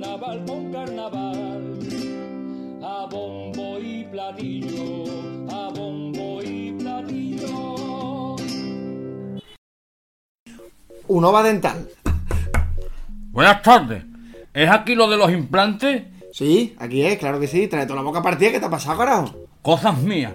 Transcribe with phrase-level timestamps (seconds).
[0.00, 1.78] Carnaval, con carnaval.
[2.82, 5.04] A bombo y platillo,
[5.50, 8.36] a bombo y platillo.
[11.08, 11.88] Unova Dental.
[13.30, 14.04] Buenas tardes.
[14.54, 16.04] ¿Es aquí lo de los implantes?
[16.32, 17.66] Sí, aquí es, claro que sí.
[17.68, 18.52] Trae toda la boca partida.
[18.52, 19.34] ¿Qué te ha pasado, carajo?
[19.62, 20.34] Cosas mías.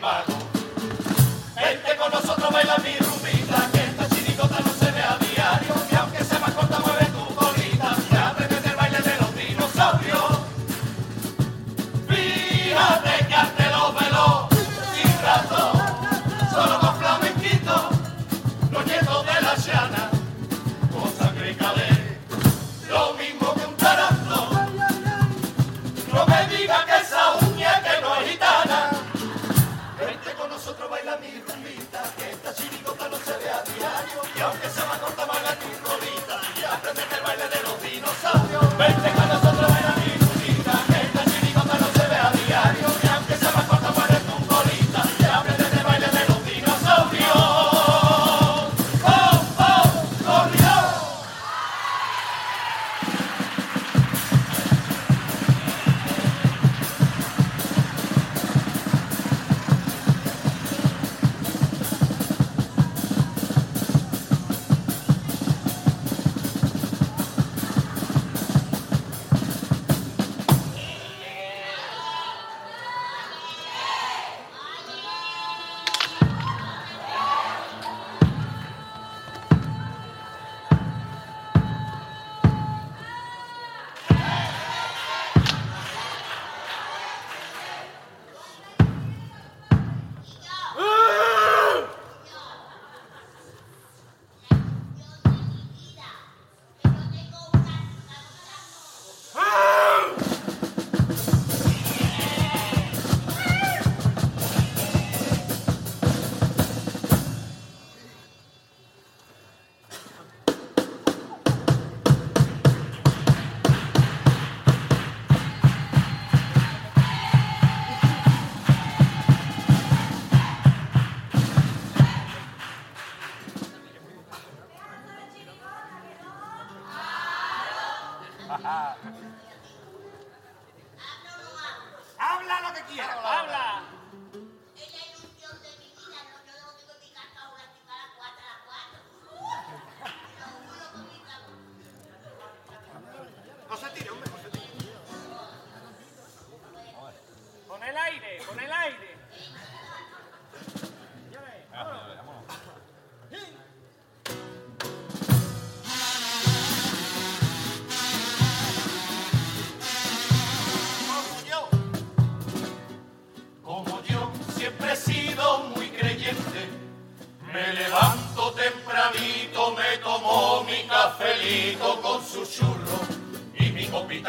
[0.00, 0.34] Magos.
[1.54, 5.74] Vente con nosotros, baila mi rumbita, que esta chirigota no se ve a diario.
[5.90, 10.38] Y aunque sea más corta, mueve tu colita, y aprende el baile de los dinosaurios.
[12.08, 14.46] Fíjate que ante los velos
[14.94, 15.72] sin razón,
[16.52, 17.88] solo con flamenquito,
[18.70, 20.10] los nietos de la llana,
[20.92, 24.50] con sangre y lo mismo que un taranto.
[26.12, 26.95] No me diga que
[33.78, 39.25] y aunque sea más corta, más la rolita, y aprendete el baile de los dinosaurios.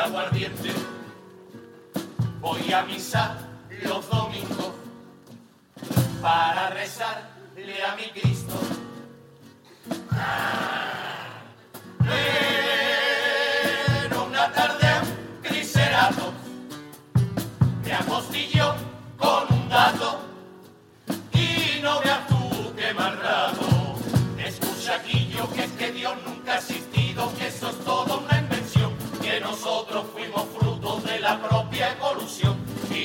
[0.07, 0.71] Aguardiente.
[2.39, 3.37] Voy a misa
[3.83, 4.71] los domingos
[6.21, 7.26] para rezarle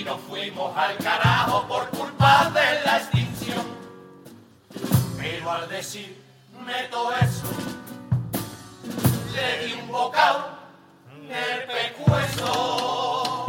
[0.04, 3.64] nos fuimos al carajo por culpa de la extinción.
[5.16, 7.46] Pero al decirme todo eso,
[9.34, 10.58] le di un bocado
[11.28, 13.46] de pecueso.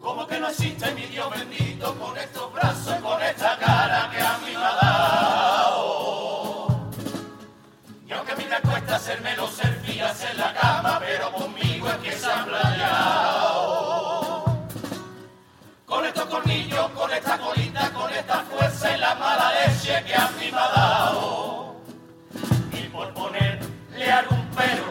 [0.00, 4.22] Como que no existe mi Dios bendito con estos brazos y con esta cara que
[4.22, 6.68] a mí me ha dado.
[8.06, 11.96] Y aunque a mí me cuesta hacerme los servías en la cama, pero conmigo es
[11.96, 12.28] que se.
[16.34, 20.68] Con esta colita, con esta fuerza y la mala leche que a mí me ha
[20.68, 21.76] dado.
[22.72, 24.83] Y por ponerle algún pero,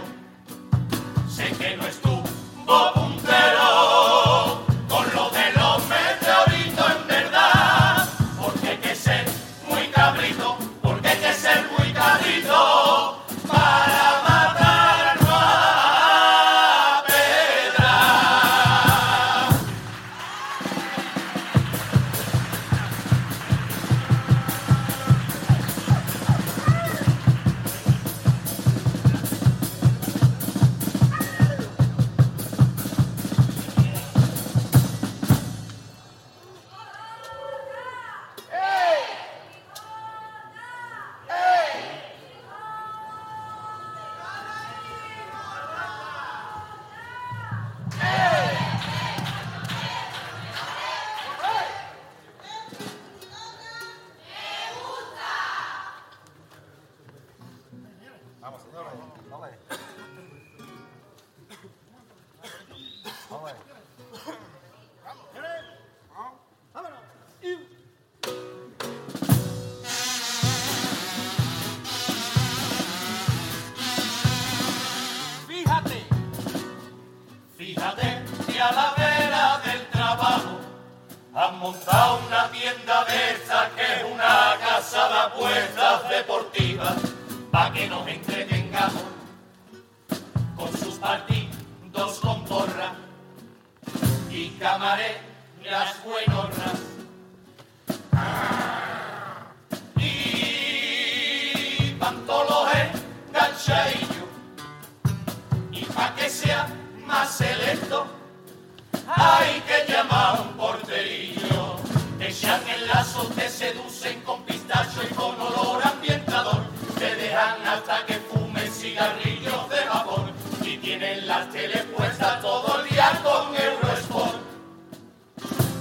[109.07, 111.77] hay que llamar un porterillo.
[112.19, 116.63] Echan el lazo, te seducen con pistacho y con olor ambientador.
[116.99, 122.89] Te dejan hasta que fumen cigarrillos de vapor y tienen las tele puestas todo el
[122.89, 124.37] día con Eurosport.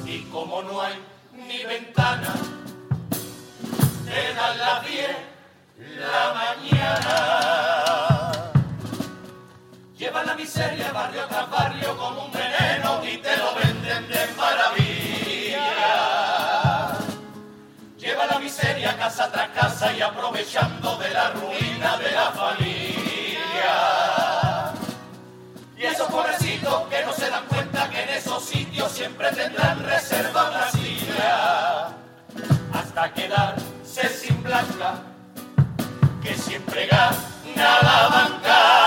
[0.06, 0.94] Y como no hay
[1.32, 2.34] ni ventana,
[4.06, 5.16] te dan las 10
[5.98, 7.71] la mañana.
[10.24, 15.68] La miseria barrio tras barrio como un veneno y te lo venden de maravilla.
[17.98, 23.74] Lleva la miseria casa tras casa y aprovechando de la ruina de la familia.
[25.76, 30.50] Y esos pobrecitos que no se dan cuenta que en esos sitios siempre tendrán reserva
[30.50, 31.88] una silla.
[32.72, 35.02] Hasta quedarse sin blanca
[36.22, 38.81] que siempre gana la banca.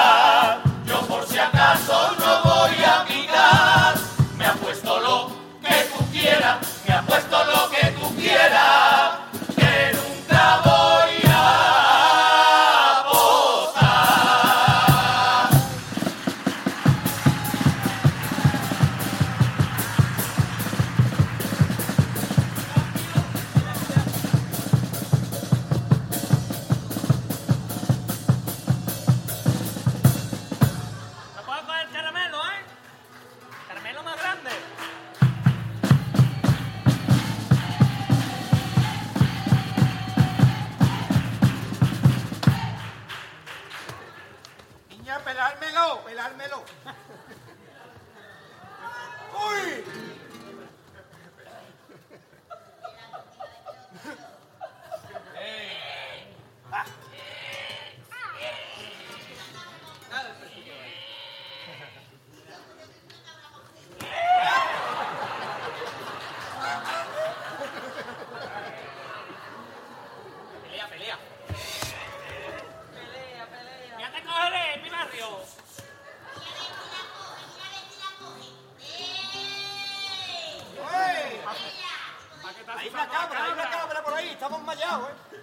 [84.46, 85.35] estamos mallados, ¿eh?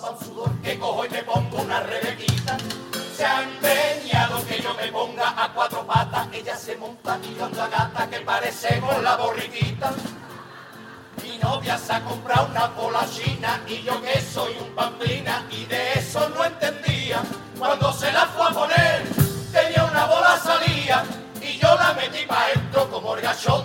[0.00, 2.56] pa'l sudor, que cojo y me pongo una rebequita.
[3.16, 7.68] Se ha empeñado que yo me ponga a cuatro patas, ella se monta tirando a
[7.68, 9.92] gata que parecemos la borriquita.
[11.22, 15.66] Mi novia se ha comprado una bola china y yo que soy un pamplina y
[15.66, 17.22] de eso no entendía.
[17.58, 19.02] Cuando se la fue a poner,
[19.52, 21.04] tenía una bola salía
[21.42, 23.62] y yo la metí para dentro como el gacho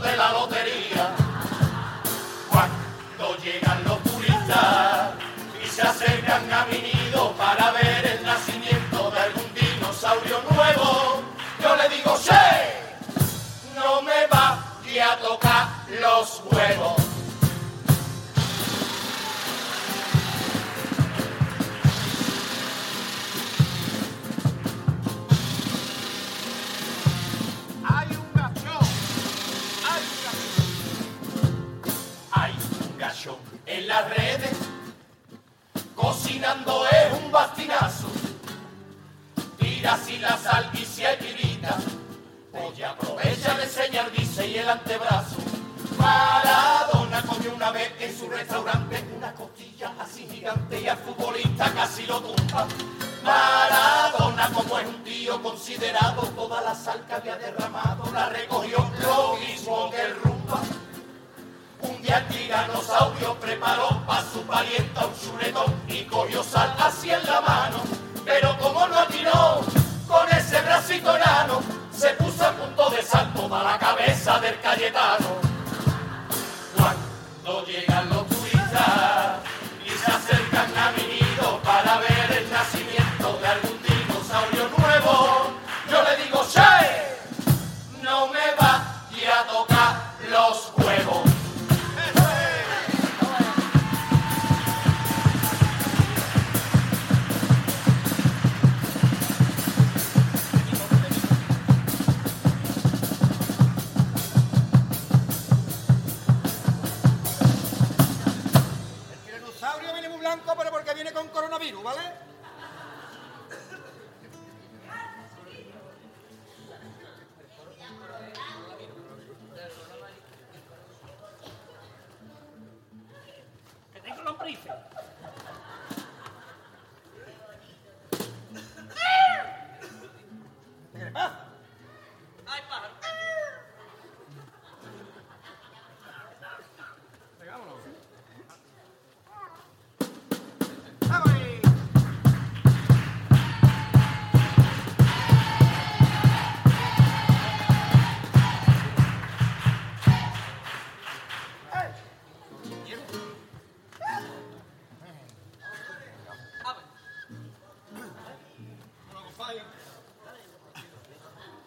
[6.25, 7.04] Rangamini.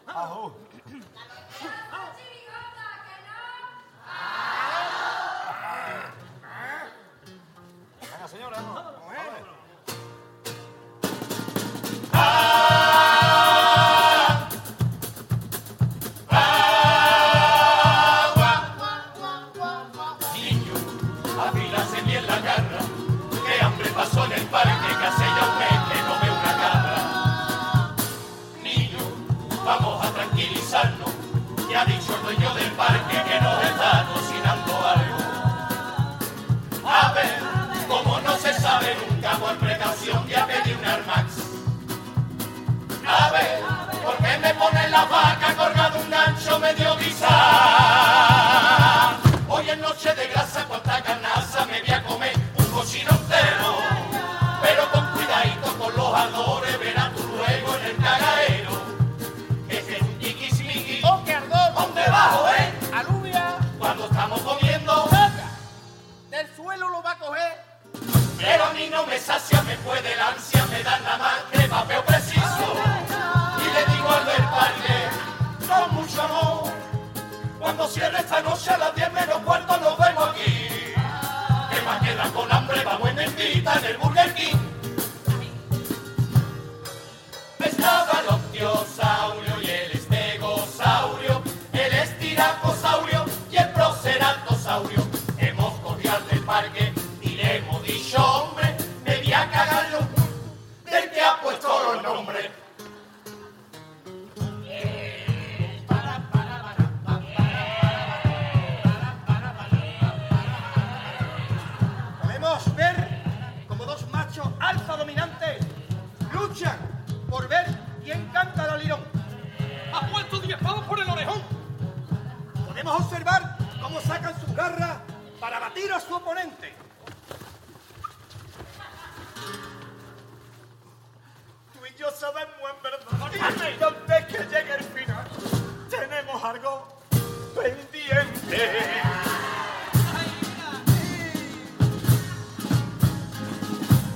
[0.09, 0.50] 아우.
[44.99, 45.27] Mustafa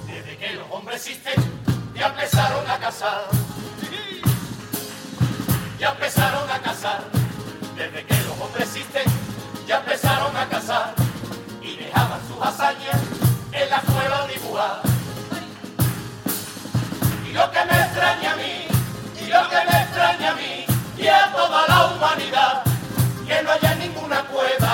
[0.06, 1.34] Desde que los hombres existen,
[1.94, 3.24] ya empezaron a cazar,
[5.80, 7.02] Ya empezaron a cazar.
[7.76, 9.02] Desde que los hombres existen,
[9.66, 10.94] ya empezaron a cazar
[11.62, 13.00] Y dejaban sus hazañas
[13.50, 14.82] en la cueva dibujar.
[17.28, 18.68] Y lo que me extraña a mí,
[19.20, 20.64] y lo que me extraña a mí,
[20.96, 22.61] y a toda la humanidad
[23.32, 24.71] que no haya ninguna cueva.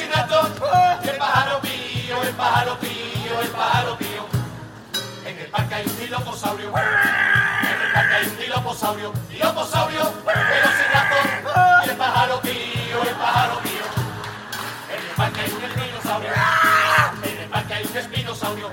[0.00, 4.26] el pájaro pío, el pájaro pío, el pájaro pío.
[5.26, 10.92] En el parque hay un diloposaurio, en el parque hay un diloposaurio, diloposaurio, pero sin
[10.92, 13.84] ratón, el pájaro pío, el pájaro pío.
[14.88, 16.30] En el parque hay un espinosaurio,
[17.24, 18.70] en el parque hay un espinosaurio.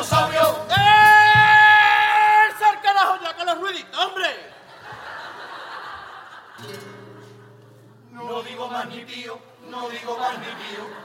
[0.00, 0.66] dinosaurio.
[0.70, 2.54] ¡Eh!
[2.58, 4.50] ¡Sal carajo ya con los ruiditos, hombre!
[8.10, 10.99] No digo más ni pío, no digo más ni pío.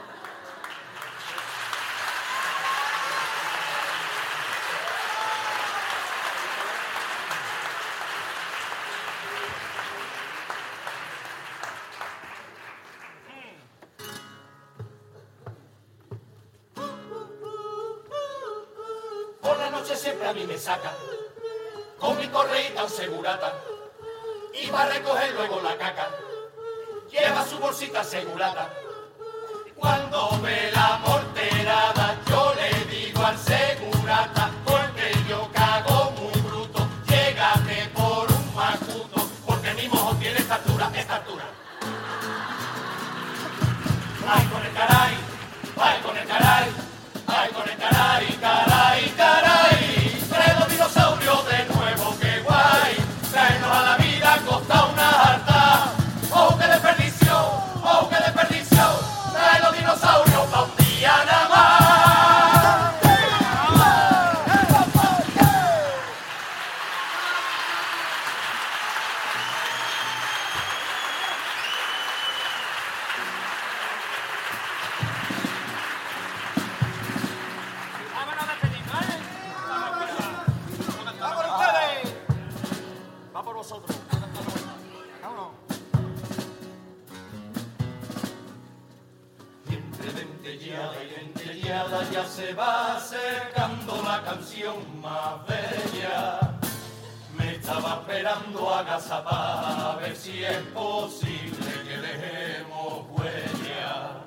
[98.36, 104.24] buscando agazapar, a ver si es posible que dejemos huella.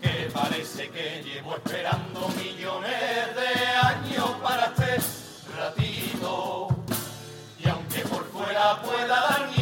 [0.00, 6.68] Que parece que llevo esperando millones de años para este ratito.
[7.58, 9.53] Y aunque por fuera pueda dar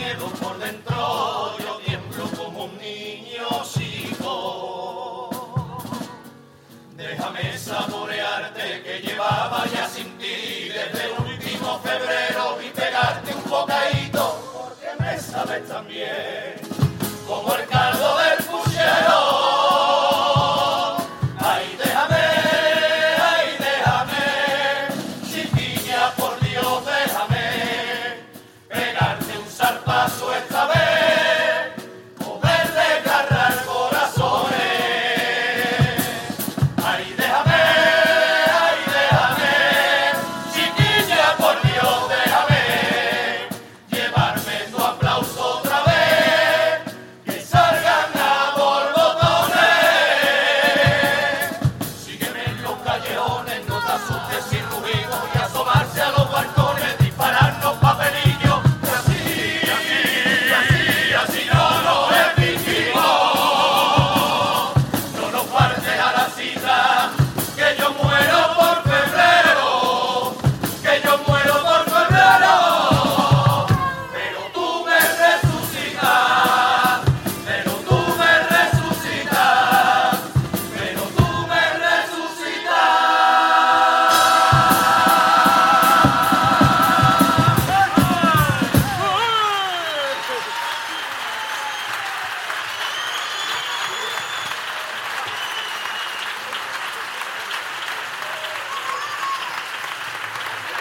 [15.92, 16.61] bien.